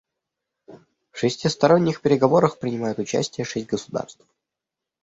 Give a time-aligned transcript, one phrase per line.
[1.11, 4.25] В шестисторонних переговорах принимают участие шесть государств.